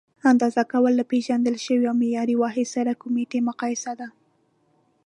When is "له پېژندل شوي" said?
0.99-1.85